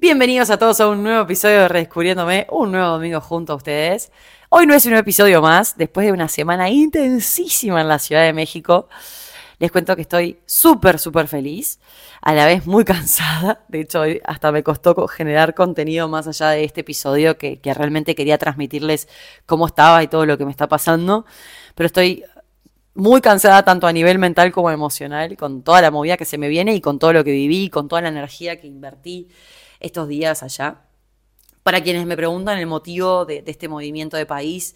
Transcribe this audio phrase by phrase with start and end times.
[0.00, 4.12] Bienvenidos a todos a un nuevo episodio de Redescubriéndome, un nuevo domingo junto a ustedes.
[4.48, 8.32] Hoy no es un episodio más, después de una semana intensísima en la Ciudad de
[8.32, 8.88] México.
[9.58, 11.80] Les cuento que estoy súper, súper feliz,
[12.22, 13.64] a la vez muy cansada.
[13.66, 17.74] De hecho, hoy hasta me costó generar contenido más allá de este episodio que, que
[17.74, 19.08] realmente quería transmitirles
[19.46, 21.26] cómo estaba y todo lo que me está pasando.
[21.74, 22.22] Pero estoy
[22.94, 26.46] muy cansada tanto a nivel mental como emocional, con toda la movida que se me
[26.46, 29.26] viene y con todo lo que viví, con toda la energía que invertí
[29.80, 30.82] estos días allá.
[31.62, 34.74] Para quienes me preguntan, el motivo de, este movimiento de país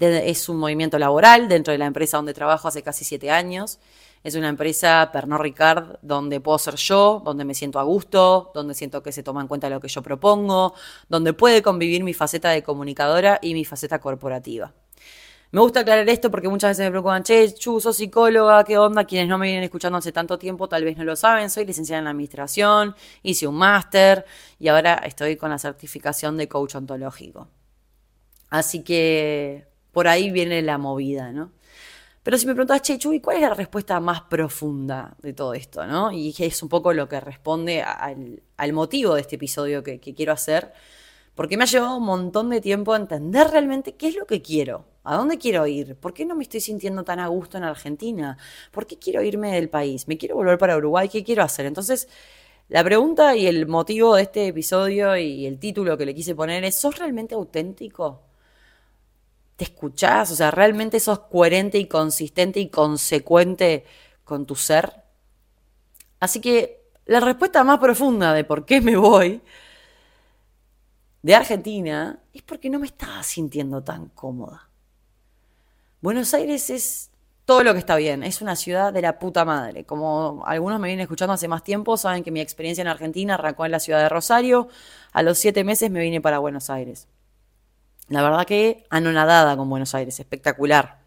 [0.00, 3.78] es un movimiento laboral dentro de la empresa donde trabajo hace casi siete años.
[4.24, 8.74] Es una empresa, Pernod Ricard, donde puedo ser yo, donde me siento a gusto, donde
[8.74, 10.74] siento que se toma en cuenta lo que yo propongo,
[11.08, 14.72] donde puede convivir mi faceta de comunicadora y mi faceta corporativa.
[15.50, 19.04] Me gusta aclarar esto porque muchas veces me preocupan, che, Chu, sos psicóloga, ¿qué onda?
[19.04, 22.02] Quienes no me vienen escuchando hace tanto tiempo tal vez no lo saben, soy licenciada
[22.02, 24.26] en administración, hice un máster
[24.58, 27.48] y ahora estoy con la certificación de coach ontológico.
[28.50, 31.52] Así que por ahí viene la movida, ¿no?
[32.22, 35.54] Pero si me preguntas, che, Chu, ¿y cuál es la respuesta más profunda de todo
[35.54, 36.12] esto, no?
[36.12, 40.74] Y es un poco lo que responde al, motivo de este episodio que quiero hacer,
[41.38, 44.86] porque me ha llevado un montón de tiempo entender realmente qué es lo que quiero
[45.04, 45.94] ¿A dónde quiero ir?
[45.94, 48.36] ¿Por qué no me estoy sintiendo tan a gusto en Argentina?
[48.72, 50.08] ¿Por qué quiero irme del país?
[50.08, 51.08] ¿Me quiero volver para Uruguay?
[51.08, 51.64] ¿Qué quiero hacer?
[51.66, 52.08] Entonces,
[52.68, 56.64] la pregunta y el motivo de este episodio y el título que le quise poner
[56.64, 58.24] es, ¿sos realmente auténtico?
[59.54, 60.32] ¿Te escuchás?
[60.32, 63.84] O sea, ¿realmente sos coherente y consistente y consecuente
[64.24, 64.92] con tu ser?
[66.18, 69.40] Así que la respuesta más profunda de por qué me voy
[71.22, 74.68] de Argentina es porque no me estaba sintiendo tan cómoda.
[76.00, 77.10] Buenos Aires es
[77.44, 79.84] todo lo que está bien, es una ciudad de la puta madre.
[79.84, 83.64] Como algunos me vienen escuchando hace más tiempo, saben que mi experiencia en Argentina arrancó
[83.64, 84.68] en la ciudad de Rosario.
[85.12, 87.08] A los siete meses me vine para Buenos Aires.
[88.08, 90.98] La verdad que anonadada con Buenos Aires, espectacular.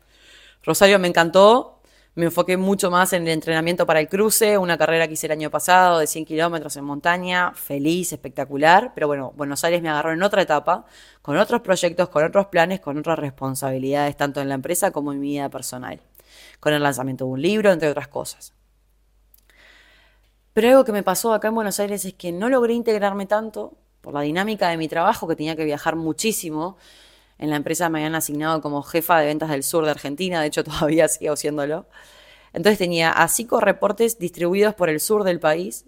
[0.64, 1.81] Rosario me encantó,
[2.14, 5.32] me enfoqué mucho más en el entrenamiento para el cruce, una carrera que hice el
[5.32, 8.92] año pasado de 100 kilómetros en montaña, feliz, espectacular.
[8.94, 10.86] Pero bueno, Buenos Aires me agarró en otra etapa,
[11.22, 15.22] con otros proyectos, con otros planes, con otras responsabilidades, tanto en la empresa como en
[15.22, 16.02] mi vida personal,
[16.60, 18.54] con el lanzamiento de un libro, entre otras cosas.
[20.54, 23.78] Pero algo que me pasó acá en Buenos Aires es que no logré integrarme tanto
[24.02, 26.76] por la dinámica de mi trabajo, que tenía que viajar muchísimo
[27.42, 30.48] en la empresa me habían asignado como jefa de ventas del sur de Argentina, de
[30.48, 31.88] hecho todavía sigo siéndolo.
[32.54, 35.86] Entonces tenía a cinco reportes distribuidos por el sur del país.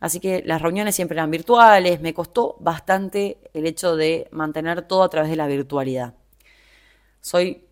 [0.00, 5.02] Así que las reuniones siempre eran virtuales, me costó bastante el hecho de mantener todo
[5.02, 6.12] a través de la virtualidad.
[7.22, 7.64] Soy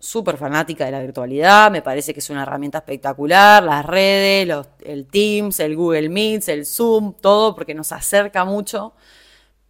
[0.00, 5.06] súper fanática de la virtualidad, me parece que es una herramienta espectacular, las redes, el
[5.06, 8.94] Teams, el Google Meets, el Zoom, todo, porque nos acerca mucho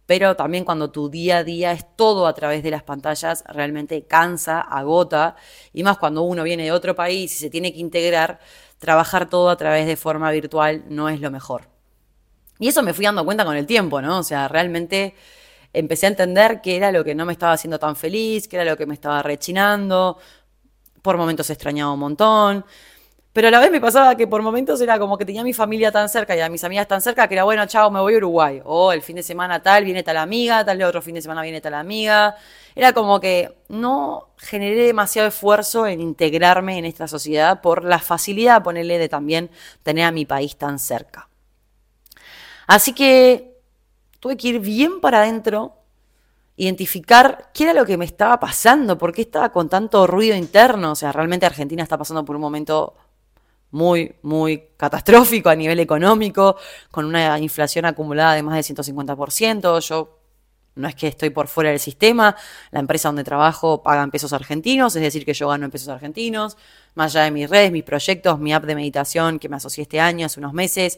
[0.05, 4.03] pero también cuando tu día a día es todo a través de las pantallas, realmente
[4.03, 5.35] cansa, agota,
[5.73, 8.39] y más cuando uno viene de otro país y se tiene que integrar,
[8.79, 11.69] trabajar todo a través de forma virtual no es lo mejor.
[12.59, 14.19] Y eso me fui dando cuenta con el tiempo, ¿no?
[14.19, 15.15] O sea, realmente
[15.73, 18.65] empecé a entender que era lo que no me estaba haciendo tan feliz, que era
[18.65, 20.17] lo que me estaba rechinando,
[21.01, 22.65] por momentos extrañaba un montón.
[23.35, 25.51] Pero a la vez me pasaba que por momentos era como que tenía a mi
[25.51, 28.13] familia tan cerca y a mis amigas tan cerca que era, bueno, chao, me voy
[28.13, 28.61] a Uruguay.
[28.63, 31.59] O el fin de semana tal, viene tal amiga, tal otro fin de semana viene
[31.59, 32.37] tal amiga.
[32.75, 38.63] Era como que no generé demasiado esfuerzo en integrarme en esta sociedad por la facilidad,
[38.63, 39.51] ponerle, de también
[39.83, 41.27] tener a mi país tan cerca.
[42.67, 43.59] Así que
[44.21, 45.73] tuve que ir bien para adentro,
[46.55, 50.93] identificar qué era lo que me estaba pasando, por qué estaba con tanto ruido interno.
[50.93, 52.95] O sea, realmente Argentina está pasando por un momento
[53.75, 56.55] muy, muy catastrófico a nivel económico,
[56.91, 59.81] con una inflación acumulada de más del 150%.
[59.81, 60.17] Yo
[60.75, 62.37] no es que estoy por fuera del sistema,
[62.71, 65.89] la empresa donde trabajo paga en pesos argentinos, es decir, que yo gano en pesos
[65.89, 66.55] argentinos,
[66.93, 69.99] más allá de mis redes, mis proyectos, mi app de meditación que me asocié este
[69.99, 70.97] año, hace unos meses,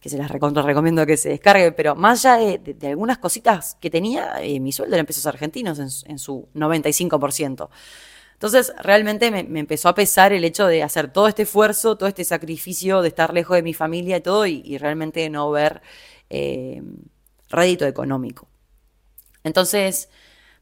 [0.00, 4.36] que se las recomiendo que se descargue, pero más allá de, algunas cositas que tenía,
[4.40, 7.68] eh, mi sueldo era en pesos argentinos en, en su 95%.
[8.36, 12.22] Entonces, realmente me, empezó a pesar el hecho de hacer todo este esfuerzo, todo este
[12.22, 15.80] sacrificio de estar lejos de mi familia y todo, y, realmente no ver
[16.28, 16.82] eh,
[17.48, 18.46] rédito económico.
[19.42, 20.10] Entonces,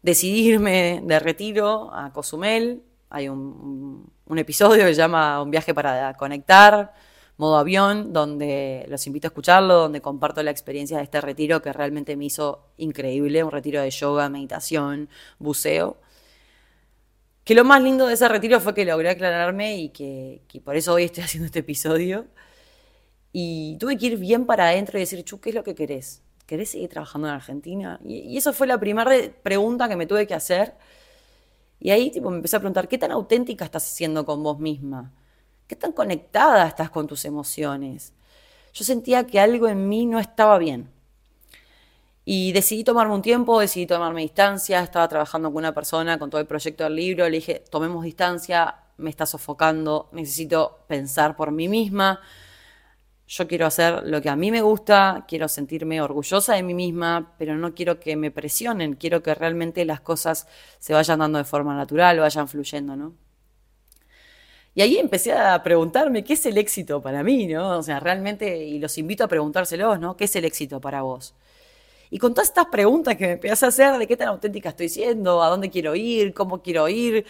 [0.03, 2.85] decidí irme de retiro a Cozumel.
[3.11, 6.95] Hay un, un episodio que se llama Un viaje para conectar,
[7.39, 11.73] modo avión, donde los invito a escucharlo, donde comparto la experiencia de este retiro que
[11.73, 15.09] realmente me hizo increíble, un retiro de yoga, meditación,
[15.41, 16.04] buceo.
[17.45, 20.95] Que lo más lindo de ese retiro fue que logré aclararme y que, por eso
[20.95, 22.27] hoy estoy haciendo este episodio.
[23.33, 26.23] Y tuve que ir bien para adentro y decir, Chu, ¿qué es lo que querés?
[26.47, 28.01] ¿Querés seguir trabajando en Argentina?
[28.05, 29.11] Y, y eso fue la primera
[29.43, 30.75] pregunta que me tuve que hacer.
[31.81, 35.13] Y ahí tipo, me empecé a preguntar, ¿qué tan auténtica estás siendo con vos misma?
[35.67, 38.13] ¿Qué tan conectada estás con tus emociones?
[38.73, 40.91] Yo sentía que algo en mí no estaba bien.
[42.25, 46.41] Y decidí tomarme un tiempo, decidí tomarme distancia, estaba trabajando con una persona, con todo
[46.41, 51.69] el proyecto del libro, le dije, tomemos distancia, me está sofocando, necesito pensar por mí
[51.69, 52.21] misma,
[53.27, 57.35] yo quiero hacer lo que a mí me gusta, quiero sentirme orgullosa de mí misma,
[57.39, 60.47] pero no quiero que me presionen, quiero que realmente las cosas
[60.79, 63.15] se vayan dando de forma natural, vayan fluyendo, ¿no?
[64.75, 67.79] Y ahí empecé a preguntarme, ¿qué es el éxito para mí, no?
[67.79, 70.17] O sea, realmente, y los invito a preguntárselos, ¿no?
[70.17, 71.35] ¿Qué es el éxito para vos?
[72.11, 74.89] Y con todas estas preguntas que me empecé a hacer de qué tan auténtica estoy
[74.89, 77.27] siendo, a dónde quiero ir, cómo quiero ir,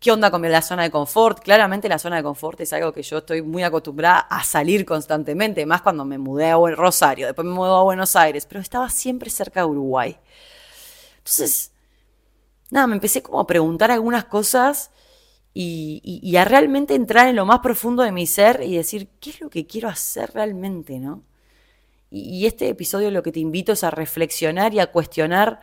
[0.00, 1.40] ¿Qué onda con la zona de confort?
[1.40, 5.66] Claramente la zona de confort es algo que yo estoy muy acostumbrada a salir constantemente,
[5.66, 9.28] más cuando me mudé a Rosario, después me mudé a Buenos Aires, pero estaba siempre
[9.28, 10.16] cerca de Uruguay.
[11.18, 11.72] Entonces,
[12.70, 14.92] nada, me empecé como a preguntar algunas cosas
[15.52, 19.40] y, a realmente entrar en lo más profundo de mi ser y decir, ¿qué es
[19.40, 21.24] lo que quiero hacer realmente, no?
[22.10, 25.60] Y, este episodio lo que te invito es a reflexionar y a cuestionar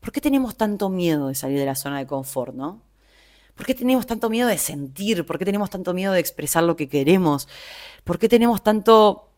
[0.00, 2.82] por qué tenemos tanto miedo de salir de la zona de confort, ¿no?
[3.54, 5.26] ¿Por qué tenemos tanto miedo de sentir?
[5.26, 7.48] ¿Por qué tenemos tanto miedo de expresar lo que queremos?
[8.04, 9.30] ¿Por qué tenemos tanto,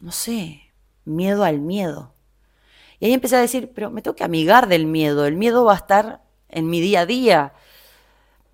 [0.00, 0.72] no sé,
[1.04, 2.14] miedo al miedo?
[2.98, 5.74] Y ahí empecé a decir, pero me tengo que amigar del miedo, el miedo va
[5.74, 7.52] a estar en mi día a día.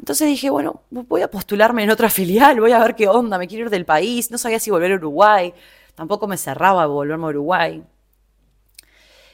[0.00, 3.46] Entonces dije, bueno, voy a postularme en otra filial, voy a ver qué onda, me
[3.46, 5.54] quiero ir del país, no sabía si volver a Uruguay,
[6.02, 7.84] tampoco me cerraba volverme a Uruguay.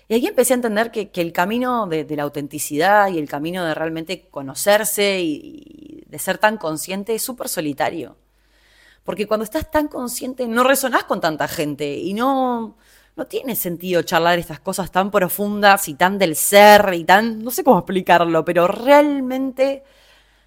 [0.07, 3.73] Y ahí empecé a entender que, el camino de, la autenticidad y el camino de
[3.73, 8.17] realmente conocerse y, de ser tan consciente es súper solitario.
[9.03, 12.77] Porque cuando estás tan consciente no resonás con tanta gente y no,
[13.17, 17.51] no tiene sentido charlar estas cosas tan profundas y tan del ser y tan, no
[17.51, 19.85] sé cómo explicarlo, pero realmente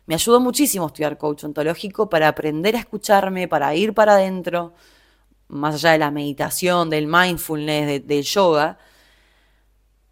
[0.05, 4.73] me ayudó muchísimo estudiar coach ontológico para aprender a escucharme, para ir para adentro,
[5.51, 8.77] más allá de la meditación, del mindfulness, del yoga,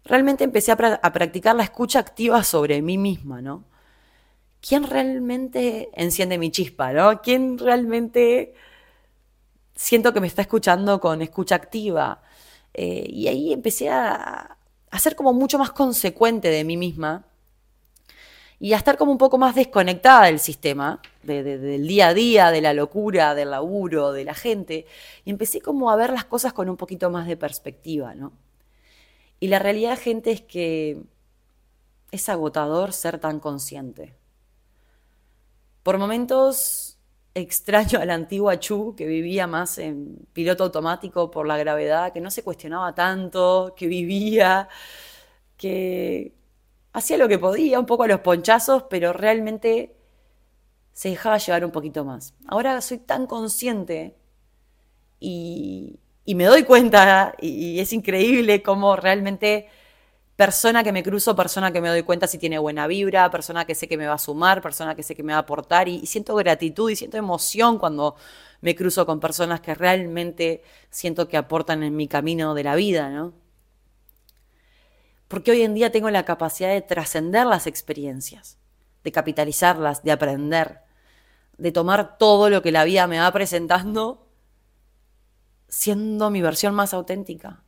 [0.04, 3.64] realmente empecé a, practicar la escucha activa sobre mí misma, ¿no?
[4.60, 7.22] ¿Quién realmente enciende mi chispa, ¿no?
[7.22, 8.54] ¿Quién realmente
[9.74, 12.22] siento que me está escuchando con escucha activa?
[12.74, 14.56] Eh, y ahí empecé a,
[14.98, 17.24] ser como mucho más consecuente de mí misma
[18.62, 22.60] y a estar como un poco más desconectada del sistema, del día a día, de
[22.60, 24.86] la locura, del laburo, de la gente.
[25.24, 28.32] Y empecé como a ver las cosas con un poquito más de perspectiva, ¿no?
[29.40, 31.00] Y la realidad, gente, es que
[32.10, 34.14] es agotador ser tan consciente.
[35.82, 36.98] Por momentos
[37.32, 42.20] extraño a la antigua Chu, que vivía más en piloto automático por la gravedad, que
[42.20, 44.68] no se cuestionaba tanto, que vivía,
[45.56, 46.34] que
[46.92, 49.96] hacía lo que podía, un poco a los ponchazos, pero realmente
[50.92, 52.34] se dejaba llevar un poquito más.
[52.46, 54.16] Ahora soy tan consciente
[55.18, 59.68] y, y me doy cuenta, y, es increíble cómo realmente
[60.36, 63.74] persona que me cruzo, persona que me doy cuenta si tiene buena vibra, persona que
[63.74, 66.06] sé que me va a sumar, persona que sé que me va a aportar, y,
[66.06, 68.16] siento gratitud y siento emoción cuando
[68.60, 73.10] me cruzo con personas que realmente siento que aportan en mi camino de la vida,
[73.10, 73.32] ¿no?
[75.30, 78.58] Porque hoy en día tengo la capacidad de trascender las experiencias,
[79.04, 80.80] de capitalizarlas, de aprender,
[81.56, 84.26] de tomar todo lo que la vida me va presentando
[85.68, 87.62] siendo mi versión más auténtica.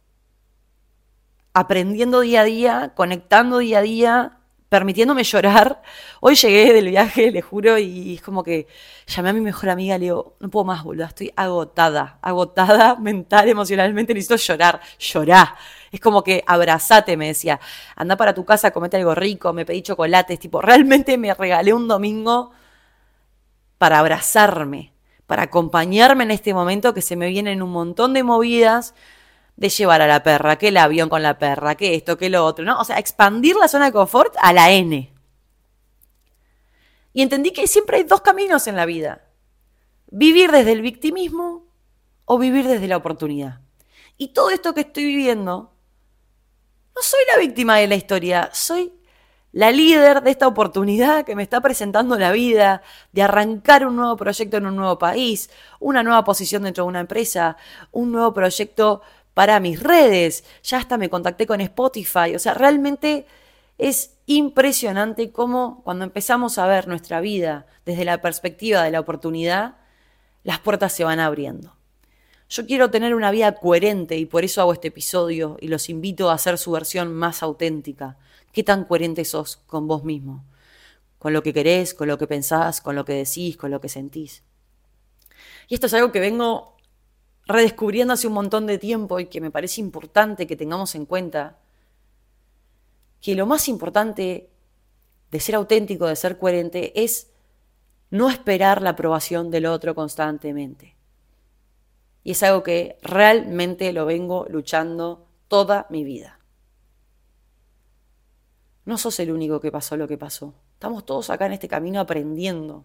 [1.53, 4.41] Aprendiendo día a día, conectando día a día,
[4.73, 5.83] permitiéndome llorar.
[6.21, 8.67] Hoy llegué del viaje, le juro, y es como que
[9.07, 13.51] llamé a mi mejor amiga, le digo, no puedo más, boludo, estoy agotada, agotada mental,
[13.51, 15.57] emocionalmente, necesito llorar, llorá.
[15.91, 17.61] Es como que abrazate, me decía,
[17.97, 21.87] anda para tu casa, comete algo rico, me pedí chocolates, tipo, realmente me regalé un
[21.87, 22.53] domingo
[23.77, 24.95] para abrazarme
[25.27, 28.95] para acompañarme en este momento que se me vienen un montón de movidas
[29.63, 32.45] de llevar a la perra, que el avión con la perra, que esto, que lo
[32.45, 32.81] otro, ¿no?
[32.81, 35.13] O sea, expandir la zona de confort a la N.
[37.13, 39.23] Y entendí que siempre hay dos caminos en la vida.
[40.09, 41.65] Vivir desde el victimismo
[42.25, 43.61] o vivir desde la oportunidad.
[44.19, 45.73] Y todo esto que estoy viviendo,
[46.97, 48.93] no soy la víctima de la historia, soy
[49.53, 54.17] la líder de esta oportunidad que me está presentando la vida de arrancar un nuevo
[54.17, 57.57] proyecto en un nuevo país, una nueva posición dentro de una empresa,
[57.93, 59.03] un nuevo proyecto
[59.35, 60.45] para mis redes.
[60.63, 62.35] Ya hasta me contacté con Spotify.
[62.35, 63.27] O sea, realmente
[63.79, 69.77] es impresionante cómo cuando empezamos a ver nuestra vida desde la perspectiva de la oportunidad,
[70.45, 71.77] las puertas se van abriendo.
[72.49, 76.29] Yo quiero tener una vida coherente y por eso hago este episodio y los invito
[76.29, 78.19] a hacer su versión más auténtica.
[78.53, 80.45] ¿Qué tan coherente sos con vos mismo?
[81.19, 83.89] Con lo que querés, con lo que pensás, con lo que decís, con lo que
[83.89, 84.43] sentís.
[85.69, 86.72] Y esto es algo que vengo
[87.47, 91.59] redescubriendo hace un montón de tiempo y que me parece importante que tengamos en cuenta.
[93.21, 94.51] Que lo más importante
[95.31, 97.31] de ser auténtico, de ser coherente, es
[98.11, 100.97] no esperar la aprobación del otro constantemente.
[102.25, 106.39] Y es algo que realmente lo vengo luchando toda mi vida.
[108.85, 110.55] No sos el único que pasó lo que pasó.
[110.75, 112.85] Estamos todos acá en este camino aprendiendo.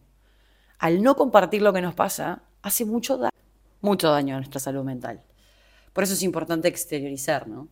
[0.78, 3.20] Al no compartir lo que nos pasa, hace mucho,
[3.82, 5.24] mucho daño a nuestra salud mental.
[5.94, 7.70] Por eso es importante exteriorizar, ¿no?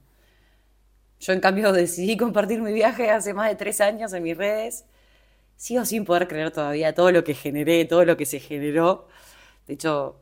[1.20, 4.86] Yo en cambio decidí compartir mi viaje hace más de tres años en mis redes.
[5.58, 9.08] Sigo sin poder creer todavía todo lo que generé, todo lo que se generó.
[9.68, 10.20] De hecho,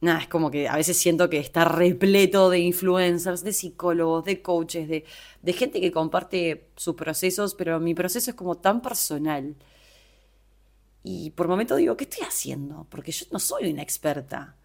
[0.00, 4.42] nada, es como que a veces siento que está repleto de influencers, de psicólogos, de
[4.42, 9.56] coaches, de, gente que comparte sus procesos, pero mi proceso es como tan personal.
[11.02, 12.86] Y por momentos digo, ¿qué estoy haciendo?
[12.90, 14.56] Porque yo no soy una experta.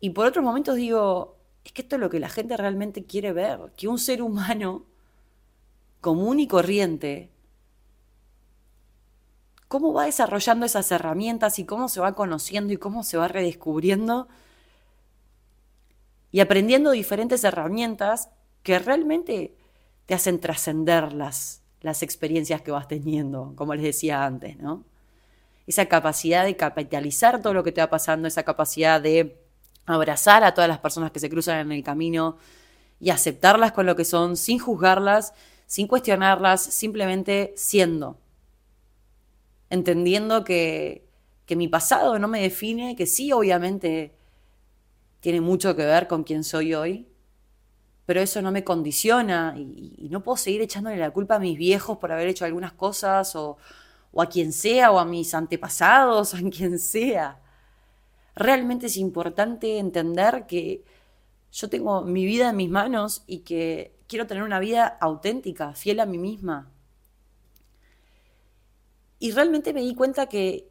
[0.00, 3.32] Y por otros momentos digo, es que esto es lo que la gente realmente quiere
[3.32, 4.84] ver, que un ser humano
[6.00, 7.30] común y corriente,
[9.66, 14.28] cómo va desarrollando esas herramientas y cómo se va conociendo y cómo se va redescubriendo
[16.30, 18.30] y aprendiendo diferentes herramientas
[18.62, 19.54] que realmente
[20.06, 24.84] te hacen trascender las, las experiencias que vas teniendo, como les decía antes, ¿no?
[25.66, 29.38] Esa capacidad de capitalizar todo lo que te va pasando, esa capacidad de
[29.88, 32.36] abrazar a todas las personas que se cruzan en el camino
[33.00, 35.34] y aceptarlas con lo que son, sin juzgarlas,
[35.66, 38.18] sin cuestionarlas, simplemente siendo.
[39.70, 41.06] Entendiendo que,
[41.46, 44.14] que mi pasado no me define, que sí, obviamente
[45.20, 47.08] tiene mucho que ver con quién soy hoy,
[48.06, 51.98] pero eso no me condiciona y, no puedo seguir echándole la culpa a mis viejos
[51.98, 53.58] por haber hecho algunas cosas o,
[54.12, 57.38] o a quien sea o a mis antepasados, a quien sea.
[58.38, 60.84] Realmente es importante entender que
[61.52, 66.00] yo tengo mi vida en mis manos y que quiero tener una vida auténtica, fiel
[66.00, 66.70] a mí misma.
[69.18, 70.68] Y realmente me di cuenta que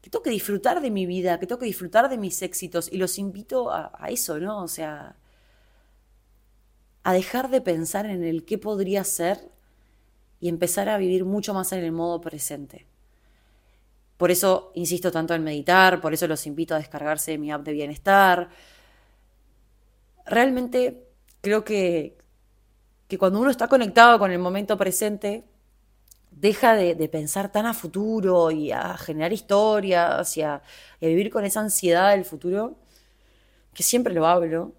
[0.00, 2.96] que tengo que disfrutar de mi vida, que tengo que disfrutar de mis éxitos y
[2.96, 4.62] los invito a, eso, ¿no?
[4.62, 5.16] O sea,
[7.02, 9.50] a dejar de pensar en el qué podría ser
[10.40, 12.86] y empezar a vivir mucho más en el modo presente.
[14.20, 17.72] Por eso insisto tanto en meditar, por eso los invito a descargarse mi app de
[17.72, 18.50] bienestar.
[20.26, 21.08] Realmente
[21.40, 22.18] creo que,
[23.08, 25.46] que cuando uno está conectado con el momento presente,
[26.30, 30.60] deja de, pensar tan a futuro y a generar historias y a,
[31.00, 32.76] vivir con esa ansiedad del futuro,
[33.72, 34.74] que siempre lo hablo.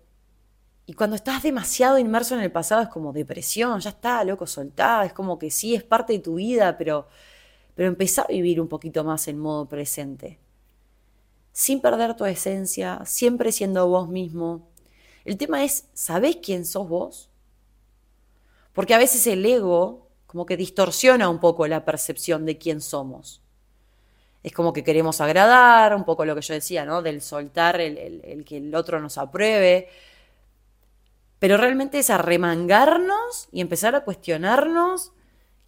[0.86, 5.04] Y cuando estás demasiado inmerso en el pasado es como depresión, ya está, loco, soltá,
[5.04, 7.08] es como que sí, es parte de tu vida, pero,
[7.76, 10.40] pero empezá a vivir un poquito más en modo presente.
[11.52, 14.70] Sin perder tu esencia, siempre siendo vos mismo.
[15.26, 17.30] El tema es, ¿sabés quién sos vos?
[18.74, 23.42] Porque a veces el ego como que distorsiona un poco la percepción de quién somos.
[24.44, 27.02] Es como que queremos agradar, un poco lo que yo decía, ¿no?
[27.02, 29.90] Del soltar el, que el otro nos apruebe.
[31.38, 35.12] Pero realmente es arremangarnos y empezar a cuestionarnos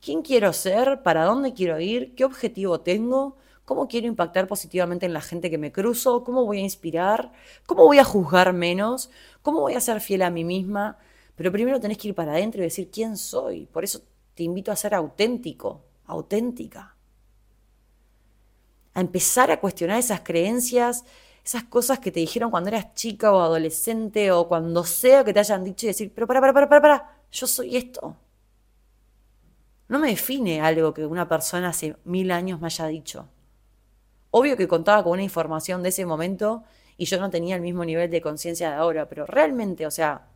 [0.03, 5.13] quién quiero ser, para dónde quiero ir, qué objetivo tengo, cómo quiero impactar positivamente en
[5.13, 7.31] la gente que me cruzo, cómo voy a inspirar,
[7.65, 9.09] cómo voy a juzgar menos,
[9.41, 10.97] cómo voy a ser fiel a mí misma.
[11.35, 13.65] Pero primero tenés que ir para adentro y decir quién soy.
[13.67, 14.01] Por eso
[14.35, 16.95] te invito a ser auténtico, auténtica.
[18.93, 21.05] A empezar a cuestionar esas creencias,
[21.45, 25.39] esas cosas que te dijeron cuando eras chica o adolescente o cuando sea que te
[25.39, 28.17] hayan dicho y decir, pero para, para, para, para, para, yo soy esto.
[29.87, 33.27] No me define algo que una persona hace mil años me haya dicho.
[34.31, 36.63] Obvio que contaba con una información de ese momento
[36.97, 40.27] y yo no tenía el mismo nivel de conciencia de ahora, pero realmente, o sea,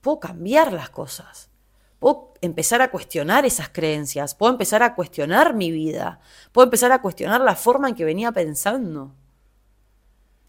[0.00, 1.50] puedo cambiar las cosas.
[1.98, 6.20] Puedo empezar a cuestionar esas creencias, puedo empezar a cuestionar mi vida,
[6.52, 9.14] puedo empezar a cuestionar la forma en que venía pensando.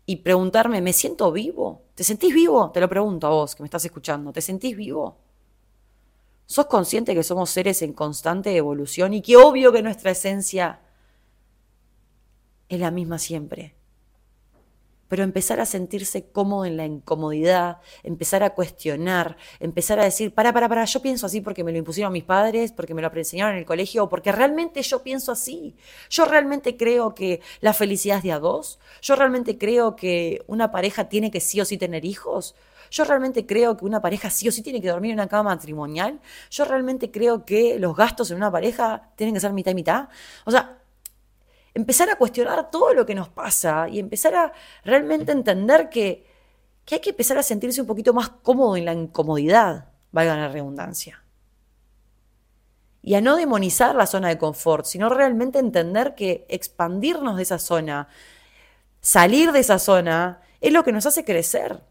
[0.06, 1.82] Y preguntarme, ¿me siento vivo?
[1.96, 2.72] ¿Te sentís vivo?
[2.72, 5.18] Te lo pregunto a vos que me estás escuchando, ¿te sentís vivo?
[6.48, 10.80] ¿Sos consciente que somos seres en constante evolución y que obvio que nuestra esencia
[12.70, 13.78] es la misma siempre?
[15.08, 20.54] pero empezar a sentirse cómodo en la incomodidad, empezar a cuestionar, empezar a decir, para,
[20.54, 23.54] para, para, yo pienso así porque me lo impusieron mis padres, porque me lo enseñaron
[23.54, 25.76] en el colegio, o porque realmente yo pienso así.
[26.10, 28.80] Yo realmente creo que la felicidad es de a dos.
[29.02, 32.56] Yo realmente creo que una pareja tiene que sí o sí tener hijos.
[32.92, 35.52] Yo realmente creo que una pareja sí o sí tiene que dormir en una cama
[35.52, 36.20] matrimonial.
[36.50, 40.10] Yo realmente creo que los gastos en una pareja tienen que ser mitad y mitad.
[40.46, 40.78] O sea,
[41.78, 44.52] empezar a cuestionar todo lo que nos pasa y empezar a
[44.84, 46.26] realmente entender que,
[46.90, 51.24] hay que empezar a sentirse un poquito más cómodo en la incomodidad, valga la redundancia.
[53.04, 57.60] Y a no demonizar la zona de confort, sino realmente entender que expandirnos de esa
[57.60, 58.08] zona,
[59.00, 61.84] salir de esa zona, es lo que nos hace crecer.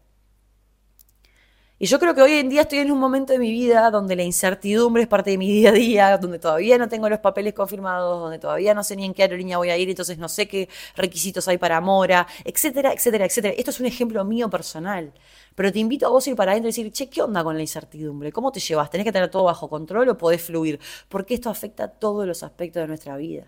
[1.79, 4.15] Y yo creo que hoy en día estoy en un momento de mi vida donde
[4.15, 7.53] la incertidumbre es parte de mi día a día, donde todavía no tengo los papeles
[7.53, 10.47] confirmados, donde todavía no sé ni en qué aerolínea voy a ir, entonces no sé
[10.47, 13.53] qué requisitos hay para Mora, etcétera, etcétera, etcétera.
[13.55, 15.13] Esto es un ejemplo mío personal.
[15.53, 17.55] Pero te invito a vos a ir para adentro y decir, che, ¿qué onda con
[17.55, 18.31] la incertidumbre?
[18.31, 18.89] ¿Cómo te llevas?
[18.89, 20.79] ¿Tenés que tener todo bajo control o podés fluir?
[21.09, 23.45] Porque esto afecta a todos los aspectos de nuestra vida.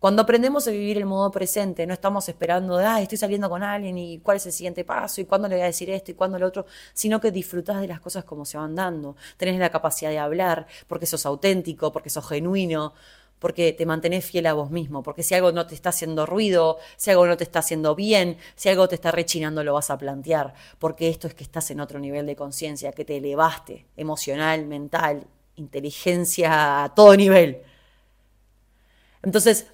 [0.00, 3.98] Cuando aprendemos a vivir el modo presente, no estamos esperando, ah, estoy saliendo con alguien
[3.98, 6.38] y cuál es el siguiente paso y cuándo le voy a decir esto y cuándo
[6.38, 6.64] lo otro,
[6.94, 9.14] sino que disfrutas de las cosas como se van dando.
[9.36, 12.94] Tenés la capacidad de hablar porque sos auténtico, porque sos genuino,
[13.40, 16.78] porque te mantenés fiel a vos mismo, porque si algo no te está haciendo ruido,
[16.96, 19.98] si algo no te está haciendo bien, si algo te está rechinando, lo vas a
[19.98, 24.64] plantear, porque esto es que estás en otro nivel de conciencia, que te elevaste emocional,
[24.64, 25.26] mental,
[25.56, 27.60] inteligencia a todo nivel.
[29.22, 29.66] Entonces,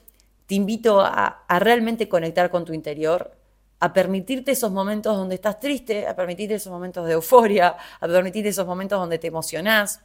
[0.47, 3.33] te invito a, realmente conectar con tu interior,
[3.81, 8.49] a permitirte esos momentos donde estás triste, a permitirte esos momentos de euforia, a permitirte
[8.51, 10.01] esos momentos donde te emocionás.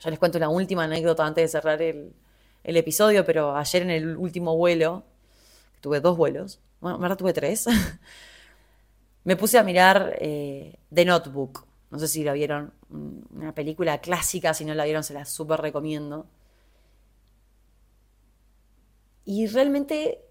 [0.00, 2.12] Ya les cuento una última anécdota antes de cerrar el,
[2.64, 5.04] episodio, pero ayer en el último vuelo,
[5.80, 7.66] tuve dos vuelos, bueno, en verdad tuve tres,
[9.24, 11.66] me puse a mirar eh, The Notebook.
[11.90, 15.60] No sé si la vieron, una película clásica, si no la vieron se la súper
[15.60, 16.26] recomiendo.
[19.24, 20.24] Y realmente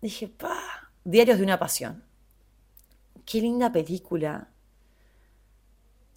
[0.00, 0.58] dije, pa,
[1.04, 2.04] Diarios de una Pasión.
[3.24, 4.48] Qué linda película.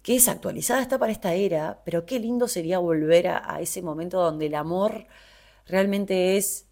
[0.02, 4.46] Qué desactualizada está para esta era, pero qué lindo sería volver a, ese momento donde
[4.46, 5.06] el amor
[5.66, 6.66] realmente es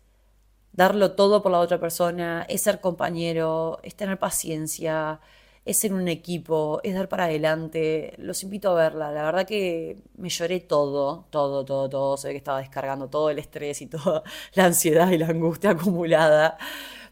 [0.72, 5.20] darlo todo por la otra persona, es ser compañero, es tener paciencia,
[5.68, 8.14] es ser un equipo, es dar para adelante.
[8.18, 9.12] Los invito a verla.
[9.12, 12.16] La verdad que me lloré todo, todo, todo, todo.
[12.16, 14.22] Se ve que estaba descargando todo el estrés y toda
[14.54, 16.56] la ansiedad y la angustia acumulada.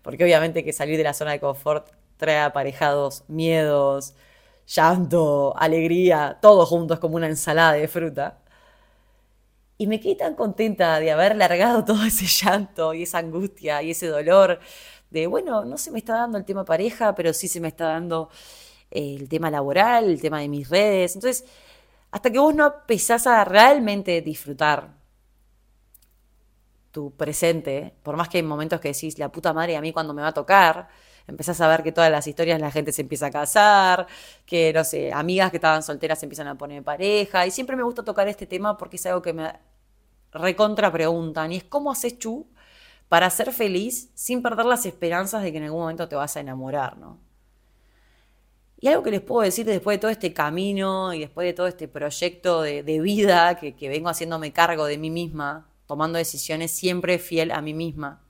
[0.02, 4.14] Porque obviamente que salir de la zona de confort trae aparejados miedos,
[4.66, 8.38] llanto, alegría, todo juntos como una ensalada de fruta.
[9.78, 13.90] Y me quedé tan contenta de haber largado todo ese llanto y esa angustia y
[13.90, 14.60] ese dolor
[15.20, 17.86] de, bueno, no se me está dando el tema pareja, pero sí se me está
[17.88, 18.28] dando
[18.90, 21.14] el tema laboral, el tema de mis redes.
[21.14, 21.44] Entonces,
[22.10, 24.94] hasta que vos no empezás a realmente disfrutar
[26.90, 30.14] tu presente, por más que hay momentos que decís, la puta madre, a mí cuando
[30.14, 30.88] me va a tocar,
[31.26, 34.06] empezás a ver que todas las historias la gente se empieza a casar,
[34.46, 37.82] que, no sé, amigas que estaban solteras se empiezan a poner pareja, y siempre me
[37.82, 39.52] gusta tocar este tema porque es algo que me
[40.32, 42.46] recontra preguntan, y es cómo haces tú
[43.08, 46.40] para ser feliz sin perder las esperanzas de que en algún momento te vas a
[46.40, 47.18] enamorar, ¿no?
[48.78, 51.66] Y algo que les puedo decir después de todo este camino y después de todo
[51.66, 57.18] este proyecto de, vida que, que, vengo haciéndome cargo de mí misma, tomando decisiones siempre
[57.18, 58.22] fiel a mí misma,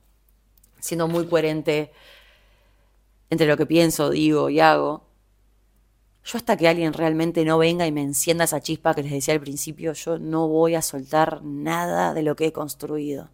[0.79, 1.91] siendo muy coherente
[3.29, 5.05] entre lo que pienso, digo y hago,
[6.23, 9.35] yo hasta que alguien realmente no venga y me encienda esa chispa que les decía
[9.35, 13.31] al principio, yo no voy a soltar nada de lo que he construido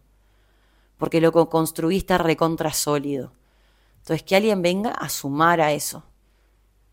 [1.03, 3.33] porque lo que construí está recontra sólido.
[3.97, 6.05] Entonces, que alguien venga a sumar a eso.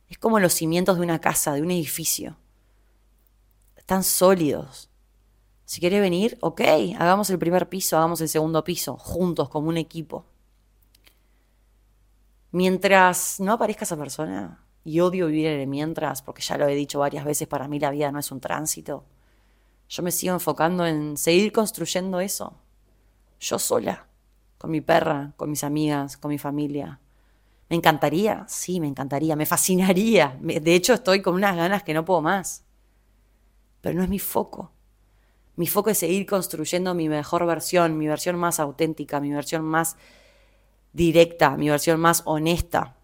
[0.08, 2.36] Es como los cimientos de una casa, de un edificio.
[3.76, 4.90] Están sólidos.
[5.64, 6.60] Si quiere venir, ok,
[6.98, 10.24] hagamos el primer piso, hagamos el segundo piso, juntos, como un equipo.
[12.50, 16.74] Mientras no aparezca esa persona, y odio vivir en el mientras, porque ya lo he
[16.74, 19.04] dicho varias veces, para mí la vida no es un tránsito,
[19.88, 22.56] yo me sigo enfocando en seguir construyendo eso,
[23.40, 24.06] yo sola,
[24.58, 27.00] con mi perra, con mis amigas, con mi familia.
[27.68, 28.44] ¿Me encantaría?
[28.48, 30.36] Sí, me encantaría, me fascinaría.
[30.40, 32.64] De hecho, estoy con unas ganas que no puedo más.
[33.80, 34.72] Pero no es mi foco.
[35.56, 39.96] Mi foco es seguir construyendo mi mejor versión, mi versión más auténtica, mi versión más
[40.92, 42.96] directa, mi versión más honesta.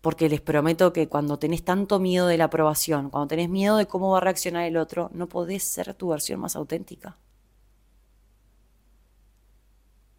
[0.00, 3.86] Porque les prometo que cuando tenés tanto miedo de la aprobación, cuando tenés miedo de
[3.86, 7.16] cómo va a reaccionar el otro, no podés ser tu versión más auténtica.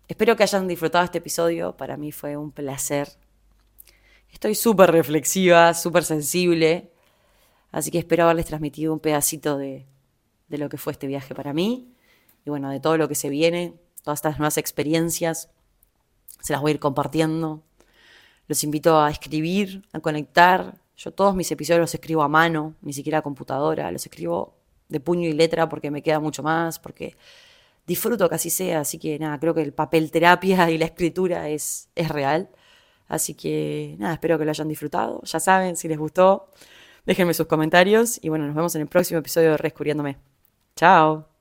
[0.09, 1.77] Espero que hayan disfrutado este episodio.
[1.77, 3.07] Para mí fue un placer.
[4.29, 6.91] Estoy súper reflexiva, súper sensible.
[7.71, 9.85] Así que espero haberles transmitido un pedacito de,
[10.47, 11.93] de lo que fue este viaje para mí.
[12.43, 15.49] Y bueno, de todo lo que se viene, todas estas nuevas experiencias.
[16.41, 17.63] Se las voy a ir compartiendo.
[18.47, 20.79] Los invito a escribir, a conectar.
[20.97, 23.91] Yo todos mis episodios los escribo a mano, ni siquiera a computadora.
[23.91, 24.55] Los escribo
[24.87, 27.15] de puño y letra porque me queda mucho más, porque
[27.89, 28.81] disfruto que así sea.
[28.81, 32.49] Así que nada, creo que el papel terapia y la escritura es, es real.
[33.07, 35.21] Así que nada, espero que lo hayan disfrutado.
[35.23, 36.51] Ya saben, si les gustó,
[37.05, 38.19] déjenme sus comentarios.
[38.23, 40.17] Y bueno, nos vemos en el próximo episodio de Rescuriéndome.
[40.75, 41.38] Chao.